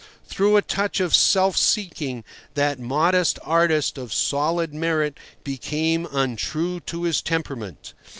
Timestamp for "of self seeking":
0.99-2.23